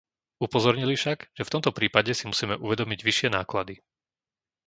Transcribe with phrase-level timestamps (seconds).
[0.45, 3.75] Upozornili však, že v tomto prípade si musíme uvedomiť vyššie náklady.